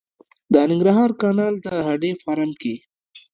د 0.53 0.55
ننګرهار 0.69 1.11
کانال 1.21 1.53
د 1.65 1.67
هډې 1.87 2.11
فارم 2.23 2.51
کې 2.61 2.75